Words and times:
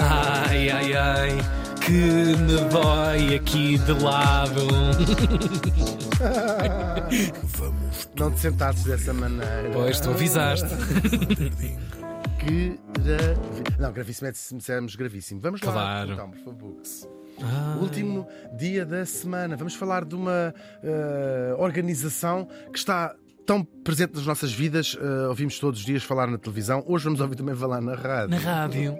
Ai, 0.00 0.70
ai, 0.70 0.92
ai, 0.94 1.30
que 1.84 1.90
me 1.92 2.56
dói 2.70 3.34
aqui 3.36 3.78
de 3.78 3.92
lado. 4.02 4.60
Não 8.18 8.30
te 8.32 8.40
sentaste 8.40 8.84
dessa 8.88 9.12
maneira. 9.12 9.70
Pois, 9.72 10.00
tu 10.00 10.10
avisaste. 10.10 10.68
Que 12.38 12.78
gravi... 13.00 13.78
Não, 13.78 13.92
gravíssimo 13.92 14.28
é 14.28 14.32
se 14.32 14.54
me 14.54 14.58
dissermos 14.60 14.94
gravíssimo. 14.96 15.40
Vamos 15.40 15.60
lá, 15.62 15.72
Claro. 15.72 16.12
então, 16.12 16.30
por 16.30 16.38
favor. 16.44 16.76
Ah, 17.42 17.76
Último 17.80 18.26
dia 18.56 18.84
da 18.86 19.04
semana. 19.04 19.56
Vamos 19.56 19.74
falar 19.74 20.04
de 20.04 20.14
uma 20.14 20.54
eh, 20.82 21.54
organização 21.58 22.48
que 22.72 22.78
está 22.78 23.14
tão 23.46 23.64
presente 23.64 24.14
nas 24.14 24.26
nossas 24.26 24.52
vidas. 24.52 24.98
Eh, 25.00 25.28
ouvimos 25.28 25.58
todos 25.58 25.80
os 25.80 25.86
dias 25.86 26.02
falar 26.02 26.26
na 26.26 26.36
televisão. 26.36 26.84
Hoje 26.86 27.04
vamos 27.04 27.20
ouvir 27.20 27.36
também 27.36 27.54
falar 27.54 27.80
na 27.80 27.94
rádio. 27.94 28.30
na 28.30 28.38
rádio. 28.38 28.98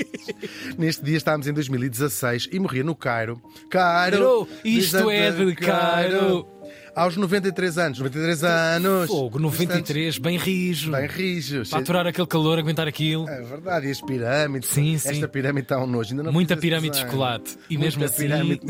Neste 0.78 1.02
dia 1.02 1.16
estávamos 1.16 1.46
em 1.48 1.52
2016 1.52 2.50
e 2.52 2.60
morria 2.60 2.84
no 2.84 2.94
Cairo. 2.94 3.40
Cairo! 3.70 4.18
Cairo, 4.18 4.48
isto 4.64 5.10
é 5.10 5.30
de 5.30 5.54
Cairo. 5.56 6.46
Aos 6.94 7.16
93 7.16 7.78
anos. 7.78 7.98
93 7.98 8.44
anos! 8.44 9.08
Fogo, 9.08 9.38
93, 9.38 10.18
bem 10.18 10.38
rijo. 10.38 10.92
Bem 10.92 11.06
rijos. 11.08 11.70
Para 11.70 11.80
aturar 11.80 12.06
aquele 12.06 12.26
calor, 12.26 12.58
aguentar 12.58 12.86
aquilo. 12.86 13.28
É 13.28 13.42
verdade, 13.42 13.88
e 13.88 13.90
as 13.90 14.00
pirâmides. 14.00 14.68
Sim, 14.68 14.96
sim. 14.98 15.08
Esta 15.10 15.26
pirâmide 15.26 15.64
está 15.64 15.82
um 15.82 15.86
nojo. 15.86 16.10
Ainda 16.10 16.22
não 16.22 16.32
Muita 16.32 16.56
pirâmide 16.56 16.94
de 16.96 17.00
chocolate. 17.02 17.56
E 17.68 17.76
Muita 17.76 17.84
mesmo 17.98 18.04
assim. 18.04 18.22
pirâmide. 18.22 18.60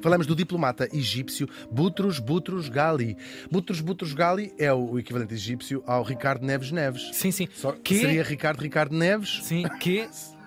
Falamos 0.00 0.26
do 0.26 0.36
diplomata 0.36 0.88
egípcio 0.92 1.48
Butros 1.70 2.18
Butros 2.18 2.68
Gali. 2.68 3.16
Butros 3.50 3.80
Butros 3.80 4.14
Gali 4.14 4.52
é 4.58 4.72
o 4.72 4.98
equivalente 4.98 5.34
egípcio 5.34 5.82
ao 5.86 6.02
Ricardo 6.02 6.44
Neves 6.46 6.70
Neves. 6.70 7.10
Sim, 7.12 7.30
sim. 7.32 7.48
Só 7.54 7.72
Que? 7.72 7.98
seria 7.98 8.22
Ricardo 8.22 8.60
Ricardo 8.60 8.94
Neves, 8.96 9.40
Sim, 9.42 9.64
que? 9.80 10.08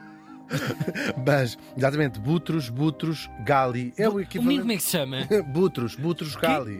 mas 1.26 1.58
exatamente 1.76 2.20
Butros 2.20 2.70
Butros 2.70 3.30
Gali 3.46 3.94
é 3.98 4.08
o 4.08 4.14
O 4.14 4.16
menino 4.16 4.30
como 4.32 4.52
equivalente. 4.52 4.74
é 4.74 4.78
que 4.78 4.84
se 4.84 4.90
chama? 4.92 5.18
Butros, 5.54 5.96
Butros 5.96 6.36
Gali. 6.36 6.80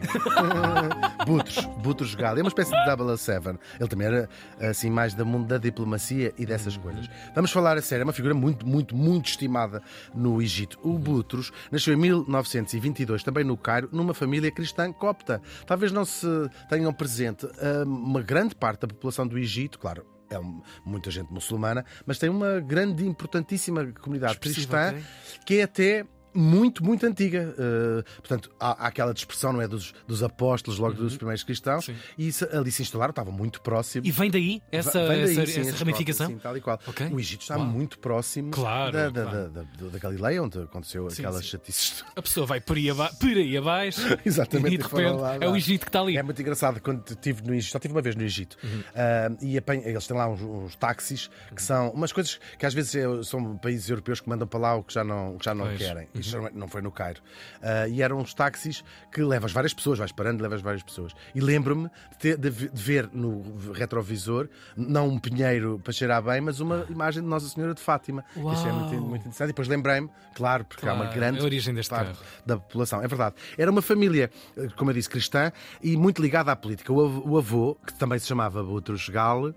Butros, 1.26 1.64
Butros 1.82 2.14
Gali. 2.14 2.40
É 2.40 2.42
uma 2.42 2.48
espécie 2.48 2.70
de 2.70 3.16
007. 3.16 3.58
Ele 3.78 3.88
também 3.88 4.06
era 4.06 4.28
assim 4.60 4.90
mais 4.90 5.14
do 5.14 5.24
mundo 5.24 5.46
da 5.46 5.58
diplomacia 5.58 6.32
e 6.38 6.46
dessas 6.46 6.76
coisas. 6.76 7.08
Vamos 7.34 7.50
falar 7.50 7.76
a 7.76 7.82
sério, 7.82 8.02
é 8.02 8.04
uma 8.04 8.12
figura 8.12 8.34
muito, 8.34 8.66
muito, 8.66 8.94
muito 8.94 9.28
estimada 9.28 9.82
no 10.14 10.40
Egito. 10.40 10.78
O 10.82 10.98
Butros 10.98 11.52
nasceu 11.70 11.94
em 11.94 11.96
1922, 11.96 13.22
também 13.22 13.44
no 13.44 13.56
Cairo, 13.56 13.88
numa 13.92 14.14
família 14.14 14.50
cristã 14.50 14.92
copta. 14.92 15.40
Talvez 15.66 15.92
não 15.92 16.04
se 16.04 16.26
tenham 16.68 16.92
presente 16.92 17.46
ah, 17.46 17.84
uma 17.84 18.22
grande 18.22 18.54
parte 18.54 18.80
da 18.82 18.88
população 18.88 19.26
do 19.26 19.38
Egito, 19.38 19.78
claro. 19.78 20.15
É 20.28 20.38
um- 20.38 20.60
muita 20.84 21.10
gente 21.10 21.32
muçulmana, 21.32 21.84
mas 22.04 22.18
tem 22.18 22.28
uma 22.28 22.60
grande, 22.60 23.06
importantíssima 23.06 23.86
comunidade 24.00 24.32
Expressiva, 24.34 24.78
cristã 24.92 24.98
ok. 24.98 25.40
que 25.44 25.58
é 25.58 25.62
até 25.62 26.06
muito, 26.36 26.84
muito 26.84 27.04
antiga. 27.06 27.54
Uh, 27.58 28.02
portanto, 28.20 28.50
há, 28.60 28.84
há 28.84 28.88
aquela 28.88 29.12
dispersão, 29.14 29.52
não 29.52 29.60
é? 29.60 29.68
Dos, 29.68 29.94
dos 30.06 30.22
apóstolos, 30.22 30.78
logo 30.78 30.94
dos 30.94 31.16
primeiros 31.16 31.42
cristãos, 31.42 31.84
Sim. 31.86 31.96
e 32.18 32.30
ali 32.52 32.70
se 32.70 32.82
instalaram, 32.82 33.10
estava 33.10 33.30
muito 33.30 33.60
próximo. 33.60 34.06
E 34.06 34.10
vem 34.10 34.30
daí 34.30 34.62
essa, 34.70 35.06
Vem 35.06 35.24
daí, 35.24 35.38
essa, 35.38 35.46
sim, 35.52 35.60
essa 35.60 35.76
ramificação? 35.78 36.26
próprio, 36.26 36.36
Sim, 36.38 36.42
tal 36.42 36.56
e 36.56 36.60
qual. 36.60 36.80
Ok. 36.86 37.08
O 37.12 37.18
Egito 37.20 37.42
está 37.42 37.56
Uau. 37.56 37.66
muito 37.66 37.98
próximo 37.98 38.50
Claro, 38.50 38.92
da, 38.92 39.08
da, 39.10 39.22
claro. 39.22 39.50
da, 39.50 39.62
da- 39.62 39.88
da 39.88 39.98
Galileia, 39.98 40.42
onde 40.42 40.58
aconteceu 40.60 41.08
Sim, 41.10 41.22
aquelas 41.22 41.44
chatices. 41.46 42.04
A 42.14 42.22
pessoa 42.22 42.46
vai 42.46 42.60
por 42.60 42.76
aí, 42.76 42.90
aba 42.90 43.08
por 43.18 43.28
aí 43.28 43.56
abaixo 43.56 44.00
Exatamente, 44.24 44.74
e 44.74 44.78
de 44.78 44.82
repente 44.84 45.20
lá, 45.20 45.36
é 45.40 45.48
o. 45.48 45.56
Egito 45.56 45.82
que 45.84 45.88
está 45.88 46.00
ali. 46.00 46.16
É 46.16 46.22
muito 46.22 46.40
engraçado 46.40 46.80
quando 46.80 47.02
estive 47.10 47.42
no 47.42 47.54
Egito, 47.54 47.72
só 47.72 47.78
estive 47.78 47.94
uma 47.94 48.02
vez 48.02 48.14
no 48.14 48.22
Egito, 48.22 48.56
Uhum. 48.62 48.82
Ah, 48.94 49.28
e 49.40 49.56
apanho- 49.58 49.82
eles 49.86 50.06
têm 50.06 50.16
lá 50.16 50.28
uns, 50.28 50.40
uns 50.42 50.76
táxis 50.76 51.30
que 51.54 51.62
são 51.62 51.90
umas 51.90 52.12
coisas 52.12 52.38
que 52.58 52.66
às 52.66 52.74
vezes 52.74 52.94
é- 52.94 53.22
são 53.22 53.56
países 53.56 53.88
europeus 53.88 54.20
que 54.20 54.28
mandam 54.28 54.46
para 54.46 54.58
lá 54.60 54.74
o 54.76 54.82
que 54.82 54.92
já 54.94 55.02
não, 55.04 55.34
o 55.34 55.38
que 55.38 55.44
já 55.44 55.54
não 55.54 55.66
Pois. 55.66 55.80
Uhum. 55.80 55.86
querem. 55.86 56.08
Isto 56.14 56.25
não- 56.32 56.50
não 56.52 56.68
foi 56.68 56.82
no 56.82 56.90
Cairo. 56.90 57.20
Ah, 57.62 57.86
e 57.88 58.02
eram 58.02 58.18
uns 58.18 58.32
táxis 58.34 58.82
que 59.12 59.22
levas 59.22 59.52
várias 59.52 59.72
pessoas, 59.74 59.98
vais 59.98 60.12
parando 60.12 60.42
levas 60.42 60.60
várias 60.60 60.82
pessoas. 60.82 61.12
E 61.34 61.40
lembro-me 61.40 61.90
de, 62.20 62.36
de 62.36 62.50
de 62.50 62.82
ver 62.82 63.08
no 63.12 63.72
retrovisor, 63.72 64.48
não 64.76 65.08
um 65.08 65.18
pinheiro 65.18 65.78
para 65.82 65.92
cheirar 65.92 66.22
bem, 66.22 66.40
mas 66.40 66.60
uma 66.60 66.86
imagem 66.88 67.22
de 67.22 67.28
Nossa 67.28 67.48
Senhora 67.48 67.74
de 67.74 67.80
Fátima. 67.80 68.24
Isso 68.34 68.66
é 68.66 68.72
muito, 68.72 68.92
Uau. 68.94 69.00
muito 69.02 69.20
interessante. 69.22 69.48
E 69.48 69.52
depois 69.52 69.68
lembrei-me, 69.68 70.08
claro, 70.34 70.64
porque 70.64 70.86
há 70.88 70.92
uma 70.94 71.04
Claro, 71.04 71.20
grande 71.20 71.40
origem 71.42 71.74
deste 71.74 71.90
parte 71.90 72.12
carro. 72.12 72.24
da 72.44 72.56
população. 72.56 73.02
É 73.02 73.08
verdade. 73.08 73.34
Era 73.58 73.70
uma 73.70 73.82
família, 73.82 74.30
como 74.76 74.90
eu 74.90 74.94
disse, 74.94 75.08
cristã 75.10 75.52
e 75.82 75.96
muito 75.96 76.20
ligada 76.22 76.50
à 76.52 76.56
política. 76.56 76.92
O 76.92 77.36
avô, 77.36 77.76
que 77.86 77.92
também 77.94 78.18
se 78.18 78.26
chamava 78.26 78.62
Boutros 78.62 79.08
Gal, 79.08 79.52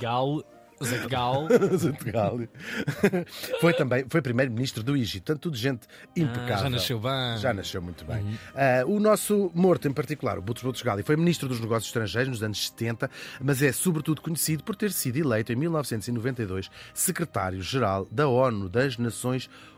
Gal, 0.00 0.42
Zé 0.84 0.98
de 0.98 1.08
Gal. 1.08 1.48
Gal, 2.12 2.38
foi 3.60 3.72
também 3.72 4.04
foi 4.08 4.22
primeiro-ministro 4.22 4.82
do 4.82 4.96
Egito. 4.96 5.24
Portanto, 5.24 5.42
tudo 5.42 5.56
gente 5.56 5.86
impecável. 6.16 6.54
Ah, 6.54 6.58
já 6.58 6.70
nasceu 6.70 7.00
bem. 7.00 7.38
Já 7.38 7.54
nasceu 7.54 7.82
muito 7.82 8.04
bem. 8.04 8.38
Ah, 8.54 8.84
o 8.86 8.98
nosso 9.00 9.50
morto, 9.54 9.88
em 9.88 9.92
particular, 9.92 10.38
o 10.38 10.42
Boutros 10.42 10.62
Boutros 10.62 10.82
Gali, 10.82 11.02
foi 11.02 11.16
ministro 11.16 11.48
dos 11.48 11.60
Negócios 11.60 11.88
Estrangeiros 11.88 12.28
nos 12.28 12.42
anos 12.42 12.68
70, 12.68 13.10
mas 13.40 13.62
é 13.62 13.72
sobretudo 13.72 14.20
conhecido 14.20 14.62
por 14.62 14.76
ter 14.76 14.92
sido 14.92 15.16
eleito 15.16 15.52
em 15.52 15.56
1992 15.56 16.70
secretário-geral 16.94 18.06
da 18.10 18.28
ONU 18.28 18.68
das 18.68 18.98
Nações 18.98 19.44
Unidas. 19.44 19.68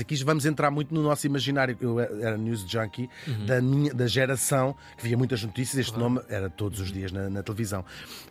Aqui 0.00 0.14
vamos 0.24 0.46
entrar 0.46 0.70
muito 0.70 0.94
no 0.94 1.02
nosso 1.02 1.26
imaginário. 1.26 1.76
Eu 1.80 1.98
era 2.00 2.36
news 2.36 2.60
junkie 2.68 3.08
da, 3.46 3.60
minha, 3.60 3.92
da 3.92 4.06
geração 4.06 4.76
que 4.96 5.04
via 5.04 5.16
muitas 5.16 5.42
notícias. 5.42 5.86
Este 5.86 5.98
nome 5.98 6.20
era 6.28 6.48
todos 6.48 6.80
os 6.80 6.92
dias 6.92 7.10
na, 7.12 7.28
na 7.28 7.42
televisão. 7.42 7.84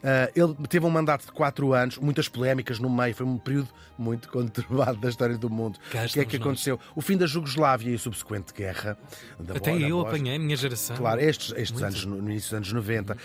Ah, 0.04 0.30
ele 0.36 0.56
teve 0.70 0.86
um 0.86 0.90
mandato 0.90 1.26
de 1.26 1.32
quatro 1.32 1.74
anos, 1.74 1.98
muitas 1.98 2.28
polémicas 2.28 2.80
no 2.80 2.90
meio. 2.90 3.14
Foi 3.14 3.26
um 3.26 3.38
período 3.38 3.70
muito 3.98 4.30
conturbado 4.30 4.98
da 5.00 5.10
história 5.10 5.38
do 5.38 5.50
mundo. 5.50 5.78
Cá 5.92 6.04
o 6.06 6.08
que 6.08 6.20
é 6.20 6.26
que 6.26 6.36
estamos 6.36 6.40
nós. 6.40 6.42
aconteceu? 6.42 6.80
O 6.96 7.02
fim 7.02 7.18
da 7.18 7.26
Jugoslávia 7.28 7.92
e 7.92 7.96
a 7.96 8.00
subsequente 8.00 8.54
guerra. 8.54 8.98
Da 9.40 9.56
Até 9.58 9.72
Bo- 9.74 9.80
da 9.80 9.88
eu 9.88 10.00
apanhei, 10.02 10.36
a 10.36 10.40
minha 10.40 10.56
geração. 10.56 10.96
Claro, 10.96 11.22
estes, 11.22 11.54
estes 11.58 11.82
anos, 11.82 12.06
no 12.06 12.18
início 12.18 12.50
dos 12.50 12.54
anos 12.54 12.74
90. 12.74 13.18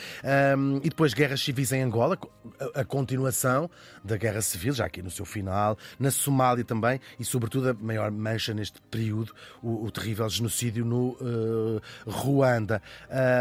Um, 0.58 0.76
e 0.78 0.88
depois 0.88 1.14
guerras 1.14 1.40
civis 1.40 1.72
em 1.72 1.82
Angola, 1.82 2.18
a, 2.74 2.80
a 2.80 2.84
continuação 2.84 3.70
da 4.04 4.16
guerra 4.16 4.42
civil, 4.42 4.72
já 4.72 4.84
aqui 4.84 5.02
no 5.02 5.10
seu 5.10 5.24
final, 5.24 5.78
na 5.98 6.10
Somália 6.10 6.64
também, 6.64 7.00
e 7.18 7.24
sobretudo 7.24 7.70
a 7.70 7.75
maior 7.80 8.10
mancha 8.10 8.52
neste 8.54 8.80
período, 8.90 9.34
o, 9.62 9.84
o 9.84 9.90
terrível 9.90 10.28
genocídio 10.28 10.84
no 10.84 11.16
eh, 11.20 11.80
Ruanda. 12.10 12.82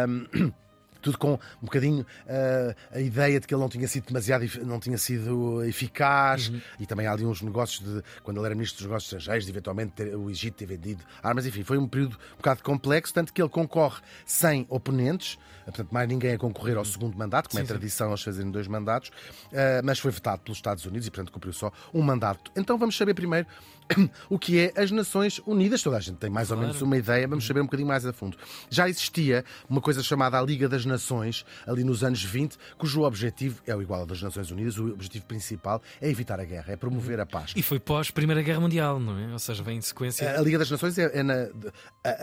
Um, 0.08 0.54
tudo 1.06 1.20
com 1.20 1.34
um 1.34 1.66
bocadinho 1.66 2.04
eh, 2.26 2.76
a 2.92 3.00
ideia 3.00 3.40
de 3.40 3.46
que 3.46 3.54
ele 3.54 3.62
não 3.62 3.70
tinha 3.70 3.88
sido 3.88 4.08
demasiado 4.08 4.44
não 4.66 4.80
tinha 4.80 4.98
sido 4.98 5.64
eficaz. 5.64 6.52
E 6.80 6.88
também 6.88 7.06
há 7.06 7.12
ali 7.12 7.24
uns 7.24 7.44
negócios 7.44 7.88
de 7.88 8.02
quando 8.24 8.38
ele 8.38 8.48
era 8.48 8.56
ministro 8.56 8.80
dos 8.80 8.88
negócios 8.88 9.14
estrangeiros 9.14 9.46
de 9.46 9.52
eventualmente 9.52 9.92
ter- 9.92 10.16
o 10.16 10.32
Egito 10.32 10.56
ter 10.56 10.66
vendido 10.66 11.04
armas. 11.22 11.46
Enfim 11.46 11.64
foi 11.64 11.78
um 11.78 11.88
período 11.88 12.18
um 12.34 12.38
bocado 12.38 12.64
complexo 12.64 13.14
tanto 13.14 13.32
que 13.32 13.40
ele 13.40 13.50
concorre 13.50 14.02
sem 14.26 14.66
oponentes. 14.68 15.38
Portanto 15.66 15.92
mais 15.92 16.08
ninguém 16.10 16.34
a 16.34 16.38
concorrer 16.40 16.76
ao 16.76 16.86
segundo 16.86 17.16
mandato 17.16 17.50
como 17.52 17.60
é 17.60 17.62
Sim, 17.62 17.68
sim. 17.68 17.74
tradição 17.74 18.08
eles 18.08 18.24
fazerem 18.24 18.50
dois 18.50 18.68
mandatos. 18.68 19.12
Eh, 19.52 19.82
mas 19.84 20.00
foi 20.00 20.10
votado 20.10 20.42
pelos 20.42 20.58
Estados 20.58 20.86
Unidos 20.88 21.08
e 21.08 21.12
portanto 21.12 21.32
cumpriu 21.32 21.54
só 21.54 21.72
um 21.94 22.02
mandato. 22.02 22.52
Então 22.56 22.80
vamos 22.80 22.98
saber 22.98 23.14
primeiro 23.14 23.46
o 24.30 24.40
que 24.40 24.60
é 24.60 24.74
as 24.82 24.92
Nações 24.92 25.40
Unidas 25.46 25.82
toda 25.82 25.98
a 25.98 26.00
gente 26.00 26.18
tem 26.18 26.30
mais 26.30 26.52
ou 26.52 26.58
menos 26.58 26.82
uma 26.82 26.98
ideia, 26.98 27.28
vamos 27.28 27.46
saber 27.46 27.62
um 27.62 27.66
bocadinho 27.66 27.88
mais 27.88 28.06
a 28.06 28.12
fundo. 28.14 28.38
Já 28.70 28.90
existia 28.90 29.44
uma 29.70 29.80
coisa 29.82 30.02
chamada 30.02 30.40
a 30.40 30.42
Liga 30.42 30.68
das 30.68 30.86
Nações, 30.86 31.46
ali 31.68 31.84
nos 31.84 32.04
anos 32.04 32.24
20, 32.24 32.58
cujo 32.78 33.02
objetivo 33.04 33.62
é 33.66 33.76
o 33.76 33.82
igual 33.82 34.02
ao 34.02 34.06
das 34.06 34.22
Nações 34.22 34.50
Unidas, 34.52 34.78
o 34.78 34.88
objetivo 34.92 35.26
principal 35.26 35.82
é 36.02 36.10
evitar 36.10 36.40
a 36.40 36.46
guerra, 36.46 36.74
é 36.74 36.76
promover 36.76 37.20
a 37.20 37.26
paz. 37.26 37.54
E 37.56 37.62
foi 37.62 37.80
pós 37.80 38.10
Primeira 38.12 38.42
Guerra 38.42 38.60
Mundial, 38.60 39.00
não 39.00 39.18
é? 39.18 39.32
Ou 39.32 39.40
seja, 39.40 39.62
vem 39.64 39.78
em 39.78 39.82
sequência. 39.82 40.38
A 40.38 40.42
Liga 40.42 40.58
das 40.58 40.70
Nações 40.72 40.98
é, 40.98 41.20
é 41.20 41.24
na- 41.24 41.48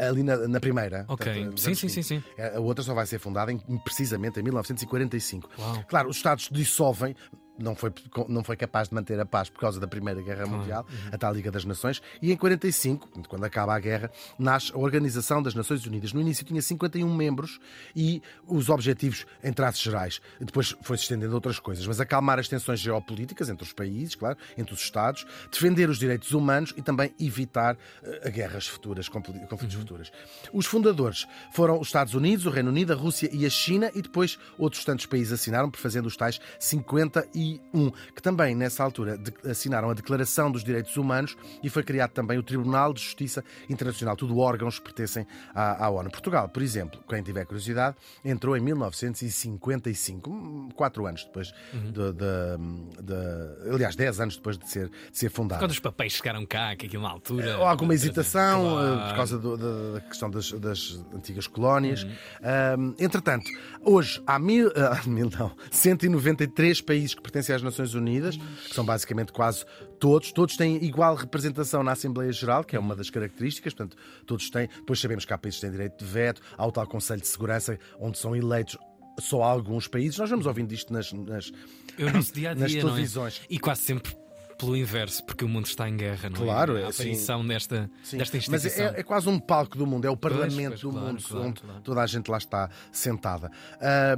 ali 0.09 0.23
na, 0.23 0.37
na 0.49 0.61
primeira. 0.61 1.05
Ok. 1.09 1.33
portanto, 1.33 1.61
Sim, 1.61 1.75
sim, 1.75 1.87
20. 1.87 1.93
sim, 1.93 2.03
sim. 2.03 2.23
A 2.55 2.61
outra 2.61 2.83
só 2.85 2.95
vai 2.95 3.07
ser 3.07 3.19
fundada 3.19 3.53
em- 3.53 3.59
precisamente 3.85 4.39
em 4.41 4.43
1945. 4.43 5.49
Uau. 5.59 5.85
Claro, 5.89 6.09
os 6.09 6.17
Estados 6.17 6.49
dissolvem. 6.51 7.15
Não 7.63 7.75
foi, 7.77 7.93
não 8.29 8.43
foi 8.43 8.57
capaz 8.57 8.89
de 8.89 8.95
manter 8.95 9.19
a 9.21 9.25
paz 9.25 9.49
por 9.49 9.61
causa 9.61 9.79
da 9.79 9.87
Primeira 9.87 10.21
Guerra 10.21 10.47
Mundial, 10.47 10.85
Uhum. 10.91 11.11
a 11.13 11.19
tal 11.19 11.33
Liga 11.33 11.51
das 11.51 11.65
Nações, 11.65 12.03
e 12.21 12.33
em 12.33 12.37
45, 12.37 13.09
quando 13.29 13.45
acaba 13.45 13.75
a 13.75 13.79
guerra, 13.79 14.11
nasce 14.39 14.73
a 14.73 14.79
Organização 14.79 15.43
das 15.43 15.55
Nações 15.55 15.87
Unidas. 15.87 16.13
No 16.13 16.21
início 16.21 16.45
tinha 16.45 16.61
51 16.61 17.15
membros 17.15 17.61
e 17.95 18.21
os 18.47 18.69
objetivos 18.69 19.25
em 19.45 19.53
traços 19.53 19.81
gerais. 19.83 20.21
Depois 20.41 20.75
foi-se 20.83 21.05
estendendo 21.05 21.33
a 21.33 21.35
outras 21.37 21.59
coisas, 21.59 21.87
mas 21.87 22.01
acalmar 22.01 22.39
as 22.39 22.49
tensões 22.49 22.81
geopolíticas 22.81 23.49
entre 23.49 23.65
os 23.65 23.73
países, 23.73 24.15
claro, 24.15 24.37
entre 24.59 24.75
os 24.75 24.81
Estados, 24.81 25.25
defender 25.51 25.89
os 25.89 25.99
direitos 25.99 26.33
humanos 26.33 26.75
e 26.77 26.83
também 26.83 27.15
evitar 27.21 27.77
eh, 28.03 28.31
guerras 28.31 28.67
futuras, 28.67 29.09
confli- 29.09 29.39
conflitos 29.47 29.77
futuros. 29.77 30.11
Os 30.53 30.67
fundadores 30.67 31.27
foram 31.53 31.79
os 31.81 31.89
Estados 31.89 32.15
Unidos, 32.15 32.45
o 32.47 32.51
Reino 32.51 32.71
Unido, 32.71 32.93
a 32.93 32.97
Rússia 32.97 33.31
e 33.33 33.47
a 33.47 33.51
China, 33.51 33.91
e 33.95 34.03
depois 34.03 34.39
outros 34.59 34.85
tantos 34.85 35.07
países 35.07 35.33
assinaram, 35.33 35.71
por 35.71 35.79
fazendo 35.79 36.07
os 36.07 36.17
tais 36.17 36.41
51 36.59 37.52
1991, 37.73 37.91
que 38.15 38.23
também 38.23 38.55
nessa 38.55 38.85
altura 38.85 39.19
assinaram 39.49 39.91
a 39.91 39.95
Declaração 39.95 40.51
dos 40.51 40.65
Direitos 40.65 40.97
Humanos 40.97 41.37
e 41.63 41.69
foi 41.69 41.83
criado 41.83 42.11
também 42.11 42.39
o 42.39 42.43
Tribunal 42.43 42.93
de 42.93 43.03
Justiça 43.03 43.45
Internacional, 43.69 44.17
tudo 44.17 44.39
órgãos 44.39 44.79
que 44.79 44.85
pertencem 44.85 45.27
à, 45.55 45.85
à 45.85 45.91
ONU. 45.91 46.11
Portugal, 46.11 46.49
por 46.49 46.63
exemplo, 46.63 47.03
quem 47.09 47.23
tiver 47.23 47.45
curiosidade, 47.45 47.97
entrou 48.25 48.57
em 48.57 48.61
1955, 48.61 50.71
quatro 50.75 51.07
anos 51.07 51.25
depois 51.25 51.53
uhum. 51.73 51.93
de, 51.93 52.13
de, 52.13 53.03
de, 53.03 53.73
aliás, 53.73 53.97
dez 53.97 54.21
anos 54.21 54.37
depois 54.37 54.59
de 54.59 54.69
ser, 54.69 54.89
de 54.89 55.19
ser 55.19 55.31
fundado. 55.31 55.61
Quando 55.61 55.71
os 55.71 55.81
papéis 55.81 56.13
chegaram 56.13 56.45
cá, 56.47 56.75
que 56.77 56.87
aquilo 56.87 57.03
na 57.03 57.11
altura. 57.11 57.59
Ou 57.59 57.67
alguma 57.67 57.95
hesitação 57.95 58.63
claro. 58.63 59.09
por 59.09 59.17
causa 59.17 59.39
do, 59.39 59.57
da, 59.57 59.93
da, 59.95 60.01
questão 60.01 60.31
das, 60.31 60.53
das, 60.53 61.05
antigas 61.15 61.47
colónias. 61.47 62.03
Uhum. 62.03 62.95
entretanto, 62.99 63.49
hoje 63.83 64.23
há 64.27 64.39
mil, 64.39 64.69
uh, 64.69 65.09
mil 65.09 65.31
não, 65.31 65.53
193 65.71 66.81
países 66.81 67.15
que 67.15 67.23
pertencem 67.33 67.57
às 67.57 67.63
Nações 67.63 67.95
Unidas, 67.95 68.37
que 68.37 68.75
são 68.75 68.85
basicamente 68.85 69.33
quase 69.33 69.65
todos, 69.99 70.31
todos 70.33 70.57
têm 70.57 70.85
igual 70.85 71.15
representação 71.15 71.83
na 71.83 71.93
Assembleia 71.93 72.31
Geral, 72.31 72.63
que 72.63 72.77
é 72.77 72.79
uma 72.79 72.95
das 72.95 73.09
características, 73.09 73.73
portanto, 73.73 73.97
todos 74.27 74.51
têm. 74.51 74.69
Depois 74.69 75.01
sabemos 75.01 75.25
que 75.25 75.33
há 75.33 75.39
países 75.39 75.59
que 75.59 75.67
têm 75.67 75.73
direito 75.73 76.05
de 76.05 76.05
veto, 76.05 76.43
há 76.57 76.67
o 76.67 76.71
tal 76.71 76.87
Conselho 76.87 77.23
de 77.23 77.29
Segurança, 77.29 77.79
onde 77.99 78.19
são 78.19 78.37
eleitos 78.37 78.77
só 79.19 79.43
alguns 79.43 79.89
países. 79.89 80.19
Nós 80.19 80.29
vamos 80.29 80.47
ouvindo 80.47 80.73
isto 80.73 80.93
nas, 80.93 81.13
nas, 81.13 81.51
Eu, 81.99 82.11
dia 82.11 82.51
-a 82.51 82.55
-dia, 82.55 82.59
nas 82.59 82.73
televisões. 82.73 83.41
É? 83.43 83.55
E 83.55 83.59
quase 83.59 83.83
sempre 83.83 84.22
pelo 84.63 84.77
inverso, 84.77 85.25
porque 85.25 85.45
o 85.45 85.49
mundo 85.49 85.67
está 85.67 85.89
em 85.89 85.97
guerra, 85.97 86.31
não 86.31 86.41
claro, 86.45 86.77
é? 86.77 86.85
A 86.85 86.89
aparição 86.89 87.45
desta, 87.45 87.91
desta 88.13 88.37
instituição. 88.37 88.51
Mas 88.53 88.95
é, 88.97 89.01
é, 89.01 89.03
quase 89.03 89.29
um 89.29 89.39
palco 89.39 89.77
do 89.77 89.85
mundo, 89.85 90.07
é 90.07 90.11
o 90.11 90.17
parlamento 90.17 90.69
pois, 90.69 90.69
pois, 90.69 90.81
do 90.81 90.91
claro, 90.91 91.07
mundo, 91.07 91.23
claro, 91.23 91.47
onde 91.47 91.61
claro. 91.61 91.81
toda 91.81 92.01
a 92.01 92.07
gente 92.07 92.31
lá 92.31 92.39
está 92.39 92.71
sentada. 92.93 93.51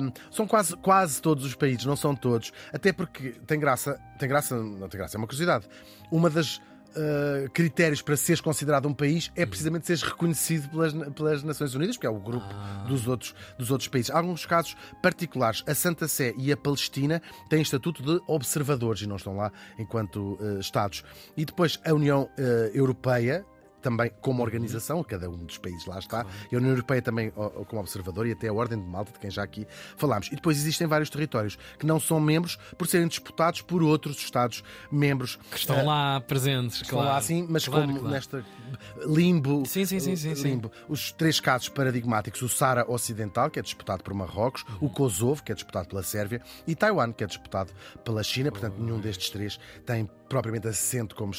Um, 0.00 0.12
são 0.31 0.46
quase, 0.46 0.76
quase 0.76 1.23
todos 1.23 1.44
os 1.46 1.55
países, 1.55 1.87
não 1.87 1.96
são 1.96 2.14
todos, 2.14 2.52
até 2.73 2.93
porque 2.93 3.31
tem 3.46 3.58
graça, 3.58 3.99
tem 4.19 4.29
graça, 4.29 4.55
não 4.55 4.88
tem 4.88 4.99
graça, 4.99 5.17
é 5.17 5.19
uma 5.19 5.26
curiosidade. 5.26 5.67
Uma 6.11 6.29
das 6.29 6.61
uh, 6.96 7.50
critérios 7.50 8.02
para 8.02 8.17
seres 8.17 8.41
considerado 8.41 8.87
um 8.87 8.94
país 8.94 9.31
é 9.37 9.44
precisamente 9.44 9.87
seres 9.87 10.02
reconhecido 10.02 10.69
pelas, 10.69 10.93
pelas 11.12 11.43
Nações 11.43 11.75
Unidas, 11.75 11.96
porque 11.96 12.06
é 12.06 12.11
o 12.11 12.19
grupo 12.19 12.46
ah. 12.50 12.85
dos, 12.88 13.06
outros, 13.06 13.35
dos 13.58 13.70
outros 13.70 13.88
países. 13.88 14.11
Há 14.11 14.19
alguns 14.19 14.46
casos 14.46 14.76
particulares. 15.02 15.62
A 15.67 15.75
Santa 15.75 16.08
Sé 16.08 16.35
e 16.37 16.52
a 16.52 16.56
Palestina 16.56 17.20
têm 17.49 17.62
estatuto 17.62 18.02
de 18.02 18.20
observadores 18.26 19.02
e 19.02 19.06
não 19.06 19.17
estão 19.17 19.37
lá 19.37 19.52
enquanto 19.79 20.38
uh, 20.41 20.58
Estados. 20.61 21.05
E 21.37 21.44
depois 21.44 21.81
a 21.85 21.93
União 21.93 22.23
uh, 22.23 22.76
Europeia 22.76 23.44
também 23.85 24.11
como 24.23 24.43
organização, 24.43 25.05
cada 25.05 25.29
um 25.29 25.37
dos 25.45 25.59
países 25.59 25.85
lá 25.85 25.99
está, 25.99 26.25
claro. 26.25 26.39
e 26.51 26.55
a 26.55 26.59
União 26.59 26.71
Europeia 26.71 27.03
também 27.03 27.31
como 27.31 27.83
observador 27.83 28.27
e 28.27 28.33
até 28.33 28.49
a 28.49 28.53
Ordem 28.53 28.81
de 28.81 28.89
Malta, 28.89 29.13
de 29.13 29.19
quem 29.19 29.31
já 29.31 29.43
aqui 29.43 29.67
falámos. 29.99 30.29
E 30.29 30.37
depois 30.37 30.57
existem 30.57 30.87
vários 30.87 31.11
territórios 31.11 31.59
que 31.79 31.85
não 31.85 32.01
são 32.01 32.19
membros 32.19 32.59
por 32.79 32.87
serem 32.87 33.07
disputados 33.07 33.61
por 33.61 33.83
outros 33.83 34.17
Estados-membros. 34.17 35.39
Que 35.51 35.59
estão 35.59 35.83
uh, 35.83 35.87
lá 35.87 36.21
presentes, 36.23 36.81
Estão 36.81 36.99
claro. 36.99 37.15
lá 37.15 37.21
sim, 37.21 37.47
mas 37.47 37.69
claro, 37.69 37.87
como 37.87 37.99
claro. 37.99 38.15
nesta 38.15 38.43
limbo, 39.07 39.65
sim, 39.67 39.85
sim, 39.85 40.01
sim, 40.01 40.17
sim, 40.17 40.33
limbo. 40.33 40.73
Os 40.89 41.13
três 41.13 41.39
casos 41.39 41.69
paradigmáticos, 41.69 42.41
o 42.41 42.49
Sara 42.49 42.91
Ocidental, 42.91 43.51
que 43.51 43.59
é 43.59 43.63
disputado 43.63 44.03
por 44.03 44.15
Marrocos, 44.15 44.65
uhum. 44.81 44.87
o 44.87 44.91
Kosovo, 44.91 45.43
que 45.43 45.53
é 45.53 45.55
disputado 45.55 45.89
pela 45.89 46.03
Sérvia, 46.03 46.41
e 46.67 46.75
Taiwan, 46.75 47.13
que 47.13 47.23
é 47.23 47.27
disputado 47.27 47.71
pela 48.03 48.23
China. 48.23 48.51
Portanto, 48.51 48.77
nenhum 48.79 48.99
destes 48.99 49.29
três 49.29 49.59
tem 49.85 50.09
propriamente 50.35 50.67
assento 50.67 51.15
como 51.15 51.33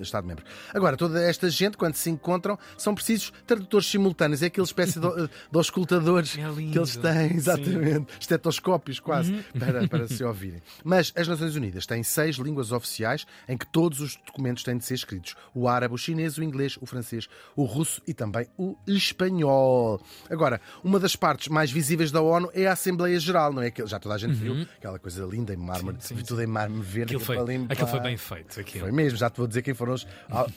Estado-membro. 0.00 0.42
Agora, 0.72 0.96
toda 0.96 1.22
esta 1.22 1.50
gente, 1.50 1.76
quando 1.76 1.96
se 1.96 2.08
encontram, 2.08 2.58
são 2.78 2.94
precisos 2.94 3.30
tradutores 3.46 3.86
simultâneos. 3.86 4.42
É 4.42 4.46
aquela 4.46 4.64
espécie 4.64 4.98
de, 4.98 5.06
de 5.52 5.58
auscultadores 5.58 6.38
é 6.38 6.50
que 6.54 6.78
eles 6.78 6.96
têm, 6.96 7.36
exatamente, 7.36 8.10
Sim. 8.12 8.18
estetoscópios 8.18 9.00
quase, 9.00 9.32
uhum. 9.34 9.42
para, 9.58 9.86
para 9.86 10.08
se 10.08 10.24
ouvirem. 10.24 10.62
Mas 10.82 11.12
as 11.14 11.28
Nações 11.28 11.56
Unidas 11.56 11.84
têm 11.84 12.02
seis 12.02 12.36
línguas 12.36 12.72
oficiais 12.72 13.26
em 13.46 13.54
que 13.54 13.66
todos 13.66 14.00
os 14.00 14.16
documentos 14.16 14.62
têm 14.62 14.78
de 14.78 14.84
ser 14.86 14.94
escritos: 14.94 15.34
o 15.54 15.68
árabe, 15.68 15.94
o 15.94 15.98
chinês, 15.98 16.38
o 16.38 16.42
inglês, 16.42 16.78
o 16.80 16.86
francês, 16.86 17.28
o 17.54 17.64
russo 17.64 18.00
e 18.06 18.14
também 18.14 18.46
o 18.56 18.78
espanhol. 18.86 20.00
Agora, 20.30 20.58
uma 20.82 20.98
das 20.98 21.14
partes 21.14 21.48
mais 21.48 21.70
visíveis 21.70 22.10
da 22.10 22.22
ONU 22.22 22.50
é 22.54 22.66
a 22.66 22.72
Assembleia 22.72 23.20
Geral, 23.20 23.52
não 23.52 23.60
é? 23.60 23.70
Já 23.84 23.98
toda 23.98 24.14
a 24.14 24.18
gente 24.18 24.42
uhum. 24.42 24.54
viu 24.54 24.68
aquela 24.78 24.98
coisa 24.98 25.22
linda 25.26 25.52
em 25.52 25.58
mármore, 25.58 25.98
sim, 26.00 26.16
sim, 26.16 26.24
tudo 26.24 26.40
em 26.42 26.46
mármore 26.46 26.82
verde. 26.82 27.14
Aquilo 27.14 27.20
foi, 27.20 27.36
aquilo 27.68 27.88
foi 27.88 28.00
bem 28.00 28.16
feito. 28.38 28.60
Aquilo. 28.60 28.84
Foi 28.84 28.92
mesmo, 28.92 29.18
já 29.18 29.30
te 29.30 29.38
vou 29.38 29.46
dizer 29.46 29.62
quem 29.62 29.74
foram 29.74 29.94
os, 29.94 30.06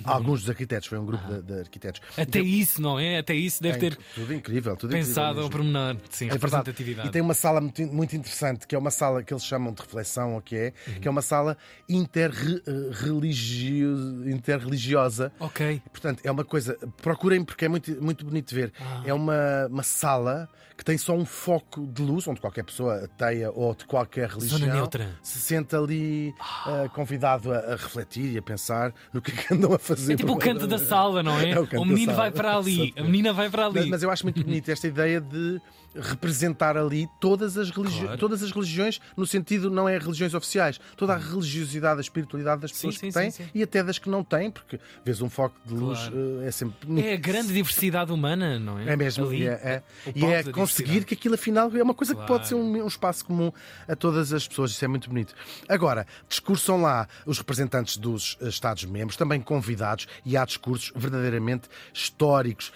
alguns 0.04 0.42
dos 0.42 0.50
arquitetos, 0.50 0.88
foi 0.88 0.98
um 0.98 1.06
grupo 1.06 1.26
de, 1.28 1.42
de 1.42 1.60
arquitetos. 1.60 2.02
Até 2.14 2.24
então, 2.24 2.42
isso, 2.42 2.82
não 2.82 3.00
é? 3.00 3.20
Até 3.20 3.34
isso 3.34 3.62
deve 3.62 3.78
ter. 3.78 3.98
Tudo 4.16 4.34
incrível, 4.34 4.76
tudo 4.76 4.92
pensado 4.92 5.40
incrível 5.40 5.44
ao 5.44 5.50
pormenor. 5.50 5.98
Sim, 6.10 6.30
é 6.30 6.34
representatividade. 6.34 7.08
E 7.08 7.12
tem 7.12 7.22
uma 7.22 7.34
sala 7.34 7.62
muito, 7.62 7.82
muito 7.88 8.16
interessante, 8.16 8.68
que 8.68 8.76
é 8.76 8.78
uma 8.78 8.92
sala 8.92 9.24
que 9.24 9.34
eles 9.34 9.44
chamam 9.44 9.74
de 9.74 9.82
reflexão, 9.82 10.36
ou 10.36 10.42
que 10.42 10.56
é, 10.56 10.74
uhum. 10.88 10.94
que 10.96 11.08
é 11.08 11.12
uma 11.12 11.22
sala 11.22 11.58
interreligiosa. 11.88 14.30
interreligiosa. 14.30 15.32
Ok. 15.40 15.82
Portanto, 15.92 16.22
é 16.24 16.32
uma 16.32 16.44
coisa. 16.44 16.78
Procurem, 17.02 17.44
porque 17.44 17.66
é 17.66 17.70
muito, 17.70 18.02
muito 18.02 18.26
bonito 18.26 18.50
de 18.50 18.56
ver. 18.56 18.74
Ah. 18.80 19.04
É 19.06 19.14
uma, 19.14 19.68
uma 19.68 19.84
sala 19.84 20.50
que 20.82 20.86
tem 20.86 20.98
só 20.98 21.14
um 21.14 21.26
foco 21.26 21.86
de 21.86 22.02
luz, 22.02 22.28
onde 22.28 22.42
qualquer 22.42 22.64
pessoa 22.64 23.06
ateia 23.06 23.52
ou 23.52 23.76
de 23.76 23.86
qualquer 23.86 24.28
religião 24.28 24.58
Zona 24.58 24.74
neutra. 24.74 25.16
se 25.22 25.40
sente 25.40 25.76
ali 25.76 26.34
uh, 26.66 26.90
convidado 26.90 27.54
a, 27.54 27.60
a, 27.68 27.76
refletir 27.76 28.34
e 28.34 28.38
a 28.38 28.42
pensar 28.42 28.94
no 29.14 29.22
que, 29.22 29.32
é 29.32 29.36
que 29.36 29.54
andam 29.54 29.74
a 29.74 29.80
fazer. 29.80 30.14
É 30.14 30.16
tipo 30.16 30.34
o 30.34 30.38
canto 30.38 30.68
da 30.68 30.78
sala, 30.78 31.24
não 31.24 31.40
é? 31.40 31.52
é 31.52 31.60
o, 31.60 31.82
o 31.82 31.86
menino 31.86 32.14
vai 32.14 32.32
para 32.32 32.58
ali, 32.58 32.94
a 32.98 33.04
menina 33.04 33.34
vai 33.34 33.50
para 33.50 33.66
ali. 33.66 33.80
Mas, 33.82 33.90
mas 33.90 34.04
eu 34.04 34.12
acho 34.12 34.24
muito 34.24 34.44
bonito 34.44 34.70
esta 34.70 34.88
ideia 34.88 35.20
de 35.20 35.62
representar 35.96 36.78
ali 36.78 37.08
todas 37.20 37.58
as, 37.58 37.70
religi 37.70 38.02
claro. 38.02 38.18
todas 38.18 38.42
as 38.42 38.52
religiões, 38.52 39.02
no 39.16 39.26
sentido 39.26 39.70
não 39.70 39.88
é 39.88 39.98
religiões 39.98 40.34
oficiais, 40.34 40.80
toda 40.96 41.14
a 41.14 41.18
religiosidade, 41.18 42.00
a 42.00 42.02
espiritualidade 42.02 42.62
das 42.62 42.72
pessoas 42.72 42.96
sim, 42.96 43.08
que 43.08 43.12
sim, 43.12 43.20
têm 43.20 43.32
sim, 43.32 43.46
e 43.54 43.62
até 43.62 43.84
das 43.84 43.98
que 43.98 44.10
não 44.10 44.24
têm, 44.24 44.50
porque 44.50 44.80
vês 45.04 45.22
um 45.22 45.30
foco 45.30 45.56
de 45.66 45.74
luz 45.74 46.00
claro. 46.00 46.42
é 46.44 46.52
sempre. 46.52 47.02
É 47.02 47.14
a 47.14 47.18
grande 47.18 47.54
diversidade 47.54 48.12
humana, 48.12 48.58
não 48.58 48.80
é? 48.80 48.94
É 48.94 48.96
mesmo, 48.96 49.26
ali, 49.26 49.48
é, 49.48 49.52
é. 49.52 49.84
e 50.16 50.26
é 50.26 50.44
conseguir 50.44 51.04
que 51.04 51.14
aquilo 51.14 51.36
afinal 51.36 51.70
é 51.76 51.84
uma 51.84 51.94
coisa 51.94 52.14
claro. 52.14 52.28
que 52.28 52.34
pode 52.34 52.48
ser 52.48 52.56
um, 52.56 52.84
um, 52.84 52.88
espaço 52.88 53.26
comum 53.26 53.52
a 53.88 53.96
todas 53.96 54.32
as 54.32 54.48
pessoas, 54.48 54.72
isso 54.72 54.86
é 54.86 54.88
muito 54.88 55.10
bonito. 55.10 55.34
Agora, 55.68 56.08
discursam 56.30 56.82
lá 56.82 57.08
os 57.26 57.40
representantes 57.52 57.98
dos 57.98 58.38
Estados-membros, 58.40 59.18
também 59.18 59.42
convidados, 59.42 60.08
e 60.26 60.38
há 60.38 60.46
discursos 60.46 60.94
verdadeiramente 60.96 61.70
históricos 61.94 62.72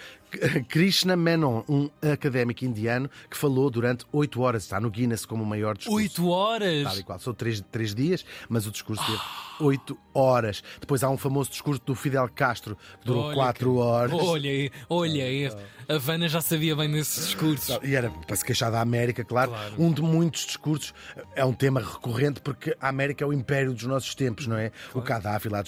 Krishna 0.68 1.16
Menon, 1.16 1.64
um 1.68 1.90
académico 2.02 2.66
indiano 2.66 3.10
que 3.30 3.38
falou 3.38 3.70
durante 3.70 4.06
oito 4.12 4.42
horas. 4.42 4.64
Está 4.64 4.80
no 4.80 4.90
Guinness 4.90 5.26
como 5.26 5.44
o 5.44 5.46
maior 5.46 5.78
discurso. 5.78 5.98
Oito 5.98 6.30
horas? 6.30 6.84
Tal 6.84 6.98
e 6.98 7.04
qual. 7.04 7.20
São 7.20 7.34
três, 7.34 7.62
três 7.72 7.94
dias, 7.96 8.26
mas 8.50 8.68
o 8.68 8.72
discurso 8.72 9.04
teve 9.06 9.20
oito 9.60 9.98
horas. 10.14 10.64
Depois 10.80 11.04
há 11.04 11.10
um 11.10 11.18
famoso 11.18 11.50
discurso 11.50 11.82
do 11.86 11.96
Fidel 11.96 12.30
Castro 12.34 12.78
que 13.00 13.06
durou 13.06 13.26
olha 13.26 13.36
quatro 13.36 13.74
que... 13.74 13.80
horas. 13.80 14.14
Olha 14.14 14.50
aí, 14.50 14.72
olha 14.90 15.24
aí. 15.24 15.52
A 15.88 15.98
Vana 16.00 16.28
já 16.28 16.42
sabia 16.42 16.76
bem 16.76 16.92
desses 16.92 17.28
discursos. 17.28 17.80
E 17.84 17.96
era 17.96 18.10
para 18.10 18.36
se 18.36 18.44
queixar 18.44 18.72
da 18.72 18.82
América, 18.82 19.24
claro. 19.24 19.52
claro. 19.52 19.76
Um 19.78 19.92
de 19.92 20.02
muitos 20.02 20.46
discursos. 20.46 20.94
É 21.36 21.46
um 21.46 21.54
tema 21.54 21.80
recorrente 21.80 22.42
porque 22.42 22.76
a 22.82 22.90
América 22.90 23.24
é 23.24 23.28
o 23.28 23.32
império 23.32 23.72
dos 23.72 23.84
nossos 23.84 24.16
tempos, 24.16 24.48
não 24.48 24.58
é? 24.58 24.72
Claro. 24.92 25.00
O 25.00 25.02
Gaddafi 25.02 25.50
lá, 25.50 25.64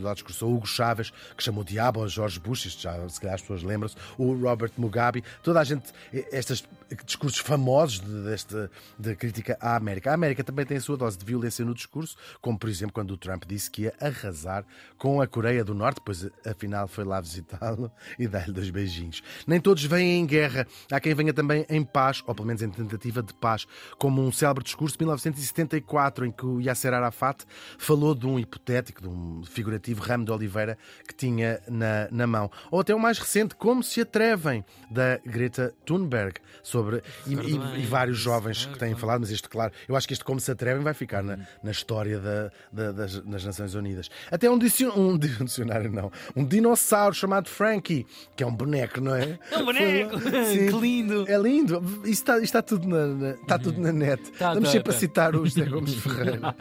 lá 0.00 0.14
discursou, 0.14 0.52
Hugo 0.52 0.66
Chávez, 0.66 1.12
que 1.36 1.42
chamou 1.42 1.62
diabo 1.62 2.00
ao 2.00 2.08
George 2.08 2.40
Bush, 2.40 2.66
isto 2.66 2.82
já 2.82 3.08
se 3.08 3.20
calhar 3.20 3.34
as 3.36 3.40
pessoas 3.42 3.62
lembram-se, 3.62 3.96
o 4.18 4.34
Robert 4.34 4.72
Mugabe, 4.76 5.24
toda 5.42 5.60
a 5.60 5.64
gente, 5.64 5.92
estes 6.12 6.64
discursos 7.04 7.38
famosos 7.38 8.00
deste, 8.00 8.54
de 8.98 9.14
crítica 9.14 9.56
à 9.60 9.76
América. 9.76 10.10
A 10.10 10.14
América 10.14 10.42
também 10.42 10.66
tem 10.66 10.76
a 10.76 10.80
sua 10.80 10.96
dose 10.96 11.16
de 11.16 11.24
violência 11.24 11.64
no 11.64 11.74
discurso, 11.74 12.16
como 12.40 12.58
por 12.58 12.68
exemplo 12.68 12.92
quando 12.92 13.12
o 13.12 13.16
Trump 13.16 13.44
disse 13.46 13.70
que 13.70 13.82
ia 13.82 13.94
arrasar 14.00 14.64
com 14.98 15.20
a 15.20 15.26
Coreia 15.26 15.64
do 15.64 15.74
Norte, 15.74 16.00
pois 16.04 16.28
afinal 16.44 16.88
foi 16.88 17.04
lá 17.04 17.20
visitá-lo 17.20 17.90
e 18.18 18.26
dar-lhe 18.26 18.52
dois 18.52 18.70
beijinhos. 18.70 19.22
Nem 19.46 19.60
todos 19.60 19.84
vêm 19.84 20.20
em 20.20 20.26
guerra, 20.26 20.66
há 20.90 21.00
quem 21.00 21.14
venha 21.14 21.32
também 21.32 21.64
em 21.68 21.84
paz, 21.84 22.22
ou 22.26 22.34
pelo 22.34 22.46
menos 22.46 22.62
em 22.62 22.70
tentativa 22.70 23.22
de 23.22 23.34
paz, 23.34 23.66
como 23.98 24.22
um 24.22 24.32
célebre 24.32 24.64
discurso 24.64 24.96
de 24.96 25.04
1974 25.04 26.26
em 26.26 26.32
que 26.32 26.44
o 26.44 26.60
Yasser 26.60 26.92
Arafat 26.92 27.44
falou 27.78 28.14
de 28.14 28.26
um 28.26 28.38
hipotético, 28.38 29.02
de 29.02 29.08
um 29.08 29.42
figurativo 29.44 30.02
ramo 30.02 30.24
de 30.24 30.32
oliveira 30.32 30.76
que 31.06 31.14
tinha 31.14 31.60
na, 31.68 32.08
na 32.10 32.26
mão. 32.26 32.50
Ou 32.70 32.80
até 32.80 32.94
o 32.94 32.98
mais 32.98 33.18
recente, 33.18 33.54
como 33.54 33.82
se 33.82 34.00
atrevem, 34.00 34.64
da 34.90 35.18
Greta 35.18 35.74
Thunberg, 35.84 36.40
sobre 36.62 36.79
e, 37.26 37.34
e, 37.34 37.82
e, 37.82 37.86
vários 37.86 38.18
jovens 38.18 38.66
que 38.66 38.78
têm 38.78 38.94
falado, 38.94 39.20
mas 39.20 39.30
este, 39.30 39.48
claro, 39.48 39.72
eu 39.88 39.96
acho 39.96 40.06
que 40.06 40.14
este 40.14 40.24
como 40.24 40.40
se 40.40 40.50
atrevem 40.50 40.82
vai 40.82 40.94
ficar 40.94 41.22
na, 41.22 41.38
na 41.62 41.70
história 41.70 42.18
da, 42.18 42.50
da, 42.72 42.92
das, 42.92 43.20
das, 43.20 43.44
Nações 43.44 43.74
Unidas. 43.74 44.08
Até 44.30 44.50
um, 44.50 44.58
um 44.96 45.18
dicionário, 45.18 45.90
não, 45.90 46.10
um 46.34 46.44
dinossauro 46.44 47.14
chamado 47.14 47.48
Frankie, 47.48 48.06
que 48.36 48.42
é 48.42 48.46
um 48.46 48.54
boneco, 48.54 49.00
não 49.00 49.14
é? 49.14 49.38
É 49.50 49.58
um 49.58 49.64
boneco! 49.64 50.18
Sim, 50.46 50.66
que 50.68 50.80
lindo! 50.80 51.24
É 51.28 51.38
lindo! 51.38 51.82
Isto 52.04 52.08
está, 52.08 52.34
isto 52.34 52.44
está 52.44 52.62
tudo 52.62 52.88
na, 52.88 53.06
na 53.06 53.30
está 53.30 53.58
tudo 53.58 53.80
na 53.80 53.92
net. 53.92 54.30
Tá, 54.32 54.54
Vamos 54.54 54.68
tá, 54.68 54.72
sempre 54.72 54.92
tá. 54.92 54.96
a 54.96 55.00
citar 55.00 55.36
o 55.36 55.46
José 55.46 55.64
Gomes 55.64 55.94
Ferreira 56.00 56.54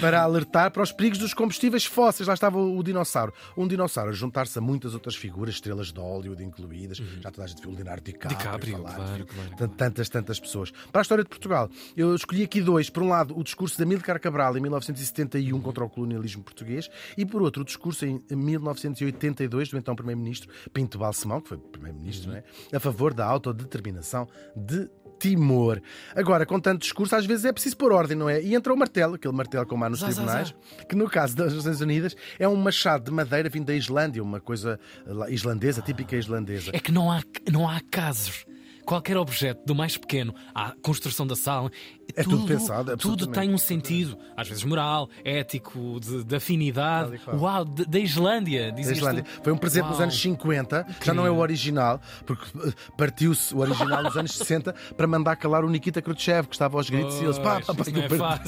para 0.00 0.22
alertar 0.22 0.70
para 0.70 0.82
os 0.82 0.92
perigos 0.92 1.18
dos 1.18 1.34
combustíveis 1.34 1.84
fósseis. 1.84 2.26
Lá 2.26 2.34
estava 2.34 2.58
o, 2.58 2.78
o 2.78 2.82
dinossauro. 2.82 3.32
Um 3.56 3.66
dinossauro 3.66 4.10
a 4.10 4.12
juntar-se 4.12 4.58
a 4.58 4.62
muitas 4.62 4.94
outras 4.94 5.16
figuras, 5.16 5.54
estrelas 5.54 5.92
de 5.92 6.00
Hollywood 6.00 6.42
incluídas. 6.42 6.98
Uhum. 6.98 7.20
Já 7.20 7.30
toda 7.30 7.44
a 7.44 7.46
gente 7.46 7.60
viu 7.60 7.70
o 7.70 7.74
Leonardo 7.74 8.02
DiCaprio, 8.02 8.38
DiCaprio 8.38 8.76
falar, 8.78 8.94
claro, 8.94 9.26
claro. 9.26 9.49
Tant- 9.56 9.74
Tantas, 9.76 10.08
tantas 10.08 10.38
pessoas. 10.40 10.70
Para 10.92 11.00
a 11.00 11.02
história 11.02 11.24
de 11.24 11.30
Portugal, 11.30 11.68
eu 11.96 12.14
escolhi 12.14 12.42
aqui 12.44 12.60
dois. 12.60 12.90
Por 12.90 13.02
um 13.02 13.08
lado, 13.08 13.36
o 13.38 13.42
discurso 13.42 13.76
de 13.76 13.82
Amílcar 13.82 14.20
Cabral 14.20 14.56
em 14.56 14.60
1971 14.60 15.60
contra 15.60 15.84
o 15.84 15.88
colonialismo 15.88 16.42
português 16.42 16.88
e, 17.16 17.24
por 17.26 17.42
outro, 17.42 17.62
o 17.62 17.64
discurso 17.64 18.04
em 18.06 18.22
1982 18.30 19.68
do 19.70 19.78
então 19.78 19.94
Primeiro-Ministro 19.94 20.48
Pinto 20.72 20.98
Balsemão, 20.98 21.40
que 21.40 21.48
foi 21.48 21.58
Primeiro-Ministro, 21.58 22.30
não 22.30 22.36
é? 22.36 22.44
a 22.72 22.80
favor 22.80 23.12
da 23.14 23.24
autodeterminação 23.26 24.28
de 24.56 24.88
Timor. 25.18 25.82
Agora, 26.16 26.46
com 26.46 26.58
tanto 26.58 26.80
discurso, 26.80 27.14
às 27.14 27.26
vezes 27.26 27.44
é 27.44 27.52
preciso 27.52 27.76
pôr 27.76 27.92
ordem, 27.92 28.16
não 28.16 28.28
é? 28.30 28.40
E 28.42 28.54
entra 28.54 28.72
o 28.72 28.76
martelo, 28.76 29.16
aquele 29.16 29.34
martelo 29.34 29.66
como 29.66 29.84
há 29.84 29.90
nos 29.90 30.00
Zá, 30.00 30.06
zá, 30.10 30.14
tribunais, 30.14 30.54
que 30.88 30.96
no 30.96 31.10
caso 31.10 31.36
das 31.36 31.52
Nações 31.52 31.80
Unidas 31.82 32.16
é 32.38 32.48
um 32.48 32.56
machado 32.56 33.04
de 33.04 33.10
madeira 33.10 33.50
vindo 33.50 33.66
da 33.66 33.74
Islândia, 33.74 34.22
uma 34.22 34.40
coisa 34.40 34.80
islandesa, 35.28 35.82
típica 35.82 36.16
islandesa. 36.16 36.70
É 36.72 36.80
que 36.80 36.90
não 36.90 37.12
há, 37.12 37.20
não 37.52 37.68
há 37.68 37.80
casos. 37.90 38.46
Qualquer 38.84 39.16
objeto, 39.16 39.62
do 39.64 39.74
mais 39.74 39.96
pequeno 39.96 40.34
à 40.54 40.74
construção 40.82 41.26
da 41.26 41.36
sala, 41.36 41.70
É 42.16 42.22
tudo 42.22 42.46
pensado, 42.46 42.84
tudo 42.84 42.92
absolutamente. 42.92 43.40
tem 43.40 43.54
um 43.54 43.58
sentido, 43.58 44.18
às 44.36 44.48
vezes 44.48 44.64
moral, 44.64 45.08
ético, 45.24 45.98
de, 46.00 46.24
de 46.24 46.36
afinidade. 46.36 47.20
Uau, 47.32 47.64
da 47.64 47.98
Islândia, 47.98 48.72
diz. 48.72 48.88
Islândia. 48.88 49.24
Foi 49.42 49.52
um 49.52 49.56
presente 49.56 49.84
nos 49.84 49.94
Uau. 49.94 50.02
anos 50.02 50.20
50, 50.20 50.86
já 51.02 51.14
não 51.14 51.26
é 51.26 51.30
o 51.30 51.38
original, 51.38 52.00
porque 52.26 52.44
eh, 52.66 52.72
partiu-se 52.96 53.54
o 53.54 53.58
original 53.58 54.02
nos 54.02 54.16
anos 54.16 54.32
60 54.32 54.74
para 54.96 55.06
mandar 55.06 55.36
calar 55.36 55.64
o 55.64 55.70
Nikita 55.70 56.02
Khrushchev, 56.02 56.48
que 56.48 56.54
estava 56.54 56.76
aos 56.76 56.88
gritos 56.88 57.20
e 57.20 57.24
eles 57.24 57.38
pá, 57.38 57.60
pá, 57.60 57.74
pá, 57.74 57.84
não 57.90 58.02
é. 58.02 58.40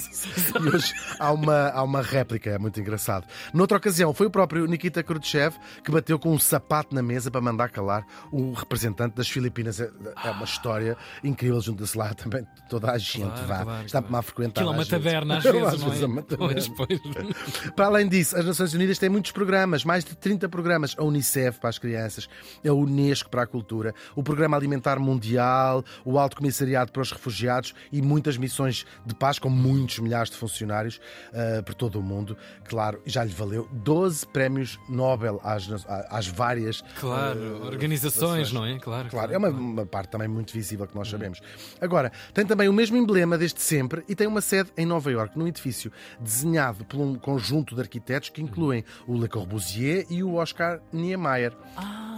E 0.63 0.77
hoje 0.77 0.95
há 1.19 1.33
uma, 1.33 1.69
há 1.69 1.83
uma 1.83 2.03
réplica, 2.03 2.51
é 2.51 2.59
muito 2.59 2.81
engraçado. 2.81 3.27
Noutra 3.53 3.79
ocasião, 3.79 4.13
foi 4.13 4.27
o 4.27 4.31
próprio 4.31 4.67
Nikita 4.67 5.03
Khrushchev 5.03 5.57
que 5.85 5.91
bateu 5.91 6.19
com 6.19 6.33
um 6.33 6.39
sapato 6.39 6.95
na 6.95 7.03
mesa 7.03 7.31
para 7.31 7.41
mandar 7.41 7.71
calar 7.71 8.07
o 8.31 8.53
representante 8.53 9.17
das 9.17 9.29
Filipinas. 9.29 9.81
É, 9.81 9.91
é 10.25 10.31
uma 10.31 10.45
história 10.45 10.97
incrível, 11.23 11.61
junta-se 11.61 11.97
lá 11.97 12.13
também 12.15 12.47
toda 12.69 12.91
a 12.91 12.99
gente, 12.99 13.23
Claro, 13.23 13.47
vá. 13.59 13.65
claro, 13.65 13.87
Está 13.87 14.03
claro. 14.03 14.17
a 14.17 14.23
frequentar. 14.23 14.61
Aquilo 14.63 14.73
é 14.73 14.75
uma 14.77 14.83
às 14.83 14.89
vezes. 14.89 15.67
às 15.67 15.83
vezes, 15.83 15.83
não 15.83 15.93
é 15.93 16.03
é? 16.03 16.07
uma. 16.07 16.23
Pois, 16.23 16.69
pois. 16.69 17.01
Para 17.77 17.87
além 17.87 18.09
disso, 18.09 18.37
as 18.37 18.45
Nações 18.45 18.75
Unidas 18.75 18.99
têm 18.99 19.09
muitos 19.09 19.33
programas, 19.33 19.85
mais 19.85 20.05
de 20.05 20.15
30 20.15 20.49
programas. 20.49 20.95
A 20.99 21.05
Unicef 21.05 21.59
para 21.59 21.71
as 21.71 21.79
crianças, 21.79 22.29
a 22.67 22.73
Unesco 22.73 23.31
para 23.31 23.43
a 23.43 23.47
cultura, 23.47 23.95
o 24.15 24.23
Programa 24.23 24.57
Alimentar 24.57 24.99
Mundial, 24.99 25.85
o 26.05 26.19
Alto 26.19 26.37
Comissariado 26.37 26.93
para 26.93 27.03
os 27.03 27.13
Refugiados 27.13 27.75
e 27.91 28.01
muitas 28.03 28.37
missões 28.37 28.85
de 29.07 29.15
paz 29.15 29.39
com 29.39 29.49
muitos 29.49 29.99
milhares 29.99 30.31
de 30.31 30.37
funcionários 30.37 31.01
ah, 31.33 31.63
por 31.63 31.75
todo 31.75 31.99
o 31.99 32.03
mundo. 32.03 32.37
Claro, 32.69 33.01
já 33.07 33.25
lhe 33.25 33.33
valeu 33.33 33.69
12 33.73 34.27
prémios 34.29 34.79
Nobel 34.89 35.41
às, 35.45 35.69
às 36.11 36.27
várias 36.27 36.83
Claro, 37.01 37.61
ah, 37.63 37.67
organizações, 37.67 38.53
não 38.53 38.65
é? 38.65 38.79
Claro. 38.79 39.09
Claro, 39.09 39.33
é 39.33 39.39
uma, 39.39 39.49
uma 39.49 39.87
parte 39.87 40.11
também 40.11 40.29
muito 40.29 40.53
visível 40.53 40.87
que 40.87 40.95
nós 40.95 41.09
sabemos. 41.09 41.41
Agora, 41.81 42.13
tem 42.35 42.45
também 42.47 42.69
o 42.69 42.73
mesmo 42.73 42.97
emblema 42.97 43.37
desde 43.43 43.61
sempre 43.61 44.05
e 44.09 44.15
tem 44.15 44.29
uma 44.29 44.41
sede 44.41 44.71
em 44.77 44.87
Nova 44.87 45.11
Iorque, 45.11 45.37
num 45.37 45.49
edifício 45.49 45.91
desenhado 46.21 46.85
por 46.85 47.01
um 47.01 47.17
conjunto 47.17 47.75
de 47.75 47.81
arquitetos 47.81 48.29
que 48.29 48.41
incluem 48.41 48.85
o 49.05 49.21
Le 49.21 49.29
Corbusier 49.29 50.07
e 50.09 50.23
o 50.23 50.35
Oscar 50.35 50.81
Niemeyer. 50.93 51.53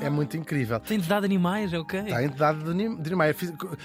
é 0.02 0.11
muito 0.11 0.37
incrível. 0.37 0.78
Tem 0.81 0.99
de 0.99 1.09
dar 1.09 1.21
de 1.21 1.25
animais, 1.25 1.73
é 1.73 1.78
ok? 1.78 2.12
A 2.12 2.23
entidade 2.23 2.62
de 2.62 2.75
Niemeyer. 2.75 3.35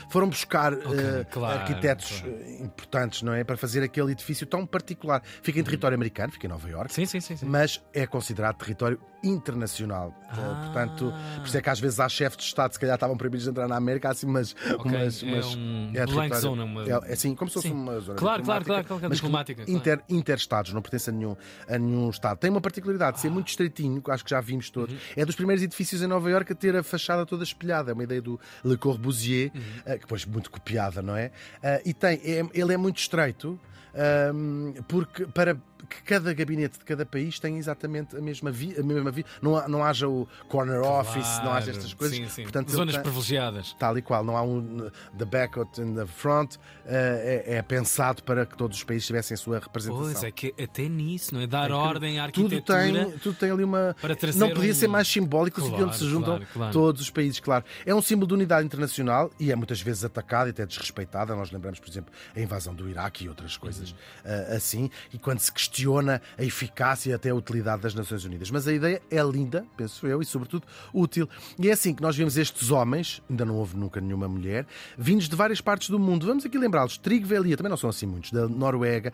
Foram 0.09 0.27
buscar 0.27 0.73
eh, 0.73 1.25
claro, 1.31 1.59
arquitetos 1.59 2.19
claro. 2.19 2.35
eh, 2.41 2.61
importantes, 2.61 3.21
não 3.21 3.31
é? 3.31 3.45
Para 3.45 3.55
fazer 3.55 3.81
aquele 3.83 4.11
edifício 4.11 4.45
tão 4.45 4.65
particular. 4.65 5.23
Fica 5.41 5.61
em 5.61 5.63
território 5.63 5.95
americano, 5.95 6.33
fica 6.33 6.45
em 6.45 6.49
Nova 6.49 6.69
Iorque 6.69 6.93
Sim, 6.93 7.05
sim, 7.05 7.21
sim. 7.21 7.37
sim. 7.37 7.45
mas 7.45 7.81
é 7.93 8.05
considerado 8.05 8.57
território 8.57 8.99
internacional. 9.23 10.13
Eh, 10.23 10.25
Ah. 10.31 10.61
Portanto, 10.63 11.13
por 11.37 11.47
isso 11.47 11.57
é 11.57 11.61
que 11.61 11.69
às 11.69 11.79
vezes 11.79 11.99
há 11.99 12.07
chefes 12.07 12.37
de 12.37 12.43
Estado, 12.43 12.71
se 12.73 12.79
calhar 12.79 12.95
estavam 12.95 13.17
proibidos 13.17 13.43
de 13.45 13.49
entrar 13.51 13.67
na 13.67 13.75
América, 13.75 14.09
assim, 14.09 14.27
mas. 14.27 14.55
Ok, 14.75 14.91
mas, 14.91 15.23
é 15.23 15.25
mas 15.25 15.45
um 15.55 15.91
território- 15.91 16.13
blank 16.13 16.35
zone, 16.37 16.61
uma- 16.63 16.83
É, 16.83 16.89
é 17.09 17.13
assim, 17.13 17.35
como 17.35 17.49
se 17.49 17.53
fosse 17.55 17.67
Sim. 17.69 17.73
uma 17.73 17.99
zona. 17.99 18.17
Claro, 18.17 18.43
claro, 18.43 18.65
claro, 18.65 18.85
claro, 18.85 19.03
mas 19.09 19.17
diplomática, 19.17 19.63
claro. 19.65 19.77
Inter, 19.77 20.01
interestados, 20.09 20.73
não 20.73 20.81
pertence 20.81 21.09
a 21.09 21.13
nenhum, 21.13 21.35
a 21.67 21.77
nenhum 21.77 22.09
Estado. 22.09 22.37
Tem 22.37 22.49
uma 22.49 22.61
particularidade 22.61 23.15
de 23.15 23.21
ser 23.21 23.29
muito 23.29 23.47
estreitinho, 23.49 24.01
que 24.01 24.11
acho 24.11 24.23
que 24.23 24.29
já 24.29 24.39
vimos 24.41 24.69
todos. 24.69 24.93
Uhum. 24.93 24.99
É 25.15 25.25
dos 25.25 25.35
primeiros 25.35 25.63
edifícios 25.63 26.01
em 26.01 26.07
Nova 26.07 26.29
Iorque 26.29 26.53
a 26.53 26.55
ter 26.55 26.75
a 26.75 26.83
fachada 26.83 27.25
toda 27.25 27.43
espelhada. 27.43 27.91
É 27.91 27.93
uma 27.93 28.03
ideia 28.03 28.21
do 28.21 28.39
Le 28.63 28.77
Corbusier, 28.77 29.51
Uhum. 29.53 29.61
eh, 29.85 29.93
que 29.95 30.01
depois 30.01 30.25
muito 30.25 30.51
copiada, 30.51 31.01
não 31.01 31.15
é? 31.15 31.31
Eh, 31.63 31.81
e 31.85 31.93
tem, 31.93 32.19
é- 32.23 32.45
ele 32.53 32.73
é 32.73 32.77
muito 32.77 32.97
estreito. 32.97 33.59
Ahm, 33.95 34.73
porque 34.87 35.25
para 35.27 35.55
que 35.89 36.03
cada 36.03 36.31
gabinete 36.33 36.77
de 36.77 36.85
cada 36.85 37.03
país 37.03 37.39
tem 37.39 37.57
exatamente 37.57 38.15
a 38.15 38.21
mesma 38.21 38.51
via, 38.51 38.79
a 38.79 38.83
mesma 38.83 39.09
via. 39.09 39.25
Não, 39.41 39.55
há- 39.57 39.67
não 39.67 39.83
haja 39.83 40.07
o 40.07 40.27
corner 40.47 40.81
office, 40.81 41.39
não 41.43 41.51
haja 41.51 41.71
estas 41.71 41.93
coisas. 41.95 42.15
Sim, 42.17 42.27
sim. 42.29 42.43
Portanto, 42.43 42.69
Zonas 42.69 42.93
tem- 42.93 43.01
privilegiadas. 43.01 43.73
tal 43.79 43.97
e 43.97 44.01
qual, 44.01 44.23
não 44.23 44.37
há 44.37 44.43
um 44.43 44.91
the 45.17 45.25
back 45.25 45.57
in 45.79 45.95
the 45.95 46.05
front, 46.05 46.57
eh, 46.85 47.43
é, 47.47 47.55
é 47.55 47.61
pensado 47.63 48.21
para 48.21 48.45
que 48.45 48.55
todos 48.55 48.77
os 48.77 48.83
países 48.83 49.07
tivessem 49.07 49.33
a 49.33 49.37
sua 49.37 49.57
representação. 49.57 50.03
Pois 50.11 50.23
é 50.23 50.29
que 50.29 50.53
até 50.61 50.87
nisso, 50.87 51.33
não 51.33 51.41
é? 51.41 51.47
Dar 51.47 51.71
ordem 51.71 52.19
à 52.19 52.29
Tudo 52.29 52.53
arquitetura. 52.53 53.05
tem, 53.05 53.17
tudo 53.19 53.35
tem 53.37 53.49
ali 53.49 53.63
uma. 53.63 53.95
Não 54.35 54.49
podia 54.51 54.71
um- 54.71 54.75
ser 54.75 54.87
mais 54.89 55.07
simbólico 55.07 55.59
o 55.61 55.63
sítio 55.63 55.85
onde 55.85 55.93
se 55.95 55.99
Claro, 56.01 56.11
juntam 56.13 56.35
claro, 56.35 56.47
claro. 56.53 56.73
todos 56.73 57.01
os 57.01 57.09
países, 57.09 57.39
claro. 57.39 57.63
É 57.85 57.95
um 57.95 58.01
símbolo 58.01 58.27
de 58.27 58.33
unidade 58.35 58.63
internacional 58.65 59.31
e 59.39 59.51
é 59.51 59.55
muitas 59.55 59.81
vezes 59.81 60.03
atacado 60.05 60.47
e 60.47 60.49
até 60.51 60.65
desrespeitado. 60.67 61.33
Nós 61.35 61.51
lembramos, 61.51 61.79
por 61.79 61.89
exemplo, 61.89 62.13
a 62.35 62.39
invasão 62.39 62.75
do 62.75 62.87
Iraque 62.87 63.25
e 63.25 63.29
outras 63.29 63.57
coisas 63.57 63.78
Uhum. 63.81 63.95
ah, 64.25 64.55
assim. 64.55 64.89
E 65.13 65.17
quando 65.17 65.39
se 65.39 65.51
questiona 65.51 66.21
a 66.37 66.43
eficácia 66.43 67.11
e 67.11 67.13
até 67.13 67.29
a 67.29 67.35
utilidade 67.35 67.81
das 67.81 67.93
Nações 67.93 68.23
Unidas. 68.25 68.51
Mas 68.51 68.67
a 68.67 68.73
ideia 68.73 69.01
é 69.09 69.21
linda, 69.23 69.65
penso 69.77 70.07
eu, 70.07 70.21
e 70.21 70.25
sobretudo 70.25 70.65
útil. 70.93 71.27
E 71.57 71.69
é 71.69 71.71
assim 71.71 71.93
que 71.93 72.01
nós 72.01 72.15
vemos 72.15 72.37
estes 72.37 72.71
homens, 72.71 73.21
ainda 73.29 73.45
não 73.45 73.55
houve 73.55 73.77
nunca 73.77 73.99
nenhuma 74.01 74.27
mulher, 74.27 74.65
vindos 74.97 75.27
de 75.29 75.35
várias 75.35 75.61
partes 75.61 75.89
do 75.89 75.99
mundo. 75.99 76.25
Vamos 76.25 76.45
aqui 76.45 76.57
lembrá-los. 76.57 76.97
Trigve 76.97 77.35
Elia, 77.35 77.57
também 77.57 77.69
não 77.69 77.77
são 77.77 77.89
assim 77.89 78.05
muitos, 78.05 78.31
da 78.31 78.47
Noruega. 78.47 79.13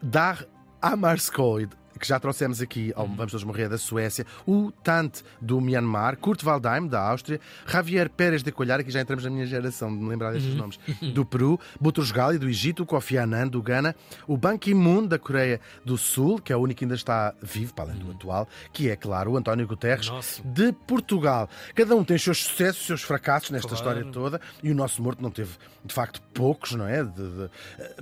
Dar 0.00 0.44
Amarskoid, 0.80 1.70
que 1.98 2.06
já 2.06 2.18
trouxemos 2.18 2.60
aqui, 2.60 2.92
ao 2.96 3.06
Vamos 3.06 3.32
Todos 3.32 3.44
Morrer, 3.44 3.68
da 3.68 3.78
Suécia, 3.78 4.26
o 4.46 4.70
Tante 4.82 5.22
do 5.40 5.60
Myanmar, 5.60 6.16
Kurt 6.16 6.42
Waldheim, 6.42 6.86
da 6.88 7.00
Áustria, 7.00 7.40
Javier 7.66 8.08
Pérez 8.10 8.42
de 8.42 8.50
Colhar, 8.52 8.80
aqui 8.80 8.90
já 8.90 9.00
entramos 9.00 9.24
na 9.24 9.30
minha 9.30 9.46
geração 9.46 9.90
de 9.94 10.02
me 10.02 10.08
lembrar 10.08 10.32
destes 10.32 10.54
nomes, 10.54 10.78
do 11.14 11.24
Peru, 11.24 11.58
Boutros 11.80 12.10
Ghali, 12.10 12.38
do 12.38 12.48
Egito, 12.48 12.84
Kofi 12.86 13.16
Annan, 13.16 13.48
do 13.48 13.62
Ghana, 13.62 13.94
o 14.26 14.36
Ban 14.36 14.56
Ki-moon, 14.58 15.06
da 15.06 15.18
Coreia 15.18 15.60
do 15.84 15.96
Sul, 15.98 16.38
que 16.40 16.52
é 16.52 16.56
o 16.56 16.60
único 16.60 16.78
que 16.78 16.84
ainda 16.84 16.94
está 16.94 17.34
vivo, 17.42 17.72
para 17.74 17.90
além 17.90 17.98
do 17.98 18.10
atual, 18.10 18.48
que 18.72 18.88
é, 18.90 18.96
claro, 18.96 19.32
o 19.32 19.36
António 19.36 19.66
Guterres, 19.66 20.10
de 20.44 20.72
Portugal. 20.72 21.48
Cada 21.74 21.94
um 21.94 22.02
tem 22.04 22.16
os 22.16 22.22
seus 22.22 22.42
sucessos, 22.44 22.80
os 22.80 22.86
seus 22.86 23.02
fracassos 23.02 23.50
nesta 23.50 23.68
Claro. 23.68 23.82
história 24.00 24.12
toda, 24.12 24.40
e 24.62 24.70
o 24.70 24.74
nosso 24.74 25.02
morto 25.02 25.22
não 25.22 25.30
teve, 25.30 25.50
de 25.84 25.94
facto, 25.94 26.20
poucos, 26.34 26.72
não 26.72 26.86
é? 26.86 27.02
De- 27.04 27.10
de- 27.12 27.50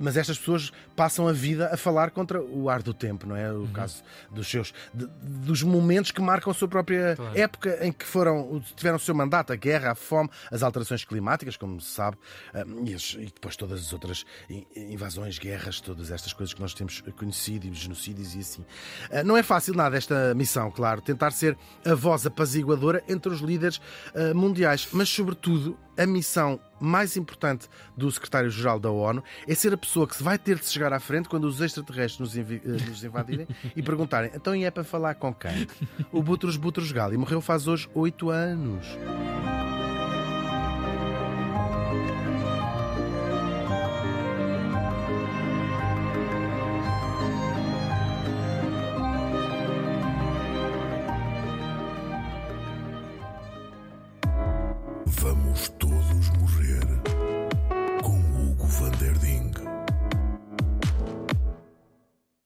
mas 0.00 0.16
estas 0.16 0.38
pessoas 0.38 0.72
passam 0.96 1.28
a 1.28 1.32
vida 1.32 1.70
a 1.72 1.76
falar 1.76 2.10
contra 2.10 2.40
o 2.42 2.68
ar 2.68 2.82
do 2.82 2.92
tempo, 2.94 3.26
não 3.26 3.36
é? 3.36 3.52
O 3.52 3.66
caso 3.80 4.02
dos 4.30 4.48
seus 4.48 4.72
de- 4.94 5.06
dos 5.22 5.62
momentos 5.62 6.10
que 6.10 6.20
marcam 6.20 6.50
a 6.50 6.54
sua 6.54 6.68
própria 6.68 7.16
Claro. 7.16 7.38
época 7.38 7.78
em 7.86 7.92
que 7.92 8.04
foram 8.04 8.62
tiveram 8.76 8.96
o 8.96 9.00
seu 9.00 9.14
mandato, 9.14 9.52
a 9.52 9.56
guerra, 9.56 9.92
a 9.92 9.94
fome, 9.94 10.28
as 10.50 10.62
alterações 10.62 11.04
climáticas, 11.04 11.56
como 11.56 11.80
se 11.80 11.90
sabe, 11.90 12.16
ah, 12.54 12.64
e, 12.84 12.94
as- 12.94 13.14
e 13.18 13.26
depois 13.26 13.56
todas 13.56 13.80
as 13.80 13.92
outras 13.92 14.24
in- 14.48 14.66
invasões, 14.76 15.38
guerras, 15.38 15.80
todas 15.80 16.10
estas 16.10 16.32
coisas 16.32 16.54
que 16.54 16.60
nós 16.60 16.74
temos 16.74 17.00
conhecido, 17.16 17.66
e 17.66 17.72
genocídios 17.74 18.34
e 18.34 18.38
assim. 18.40 18.64
Ah, 19.10 19.22
Não 19.22 19.36
é 19.36 19.42
fácil 19.42 19.74
nada 19.74 19.96
esta 19.96 20.34
missão, 20.34 20.70
claro, 20.70 21.00
tentar 21.00 21.30
ser 21.32 21.56
a 21.84 21.94
voz 21.94 22.26
apaziguadora 22.26 23.02
entre 23.08 23.32
os 23.32 23.40
líderes 23.40 23.80
ah, 24.14 24.34
mundiais, 24.34 24.88
mas 24.92 25.08
sobretudo 25.08 25.78
a 25.98 26.06
missão 26.06 26.58
mais 26.80 27.16
importante 27.16 27.68
do 27.96 28.10
secretário-geral 28.10 28.80
da 28.80 28.90
ONU 28.90 29.22
é 29.46 29.54
ser 29.54 29.72
a 29.72 29.76
pessoa 29.76 30.06
que 30.06 30.16
se 30.16 30.22
vai 30.22 30.38
ter 30.38 30.58
de 30.58 30.66
chegar 30.66 30.92
à 30.92 31.00
frente 31.00 31.28
quando 31.28 31.44
os 31.44 31.60
extraterrestres 31.60 32.18
nos, 32.18 32.36
eh, 32.36 32.60
nos 32.88 33.04
invadirem 33.04 33.46
e 33.76 33.82
perguntarem 33.82 34.30
então 34.34 34.54
e 34.56 34.64
é 34.64 34.70
para 34.70 34.84
falar 34.84 35.14
com 35.14 35.32
quem? 35.32 35.68
O 36.10 36.22
Butros 36.22 36.56
Butros 36.56 36.90
Gali 36.92 37.16
morreu 37.16 37.40
faz 37.40 37.68
hoje 37.68 37.88
oito 37.94 38.30
anos. 38.30 38.86